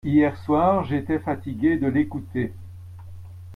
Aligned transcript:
Hier 0.03 0.35
soir 0.35 0.83
j'étais 0.83 1.19
fatigué 1.19 1.77
de 1.77 1.85
l'écouter. 1.85 2.53